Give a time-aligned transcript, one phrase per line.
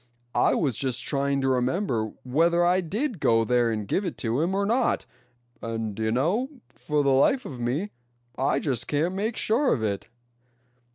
[0.33, 4.41] I was just trying to remember whether I did go there and give it to
[4.41, 5.05] him or not;
[5.61, 7.91] and d'ye know, for the life of me
[8.35, 10.07] I just can't make sure of it."